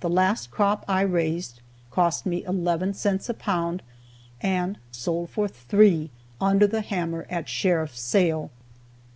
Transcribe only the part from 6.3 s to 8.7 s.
under the hammer at sheriff's sale.